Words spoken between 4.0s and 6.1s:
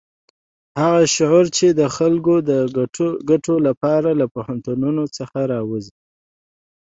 له پوهنتونونو راوزي.